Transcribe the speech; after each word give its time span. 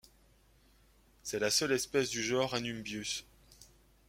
C'est 1.21 1.37
la 1.37 1.51
seule 1.51 1.73
espèce 1.73 2.09
du 2.09 2.23
genre 2.23 2.55
Anumbius. 2.55 3.23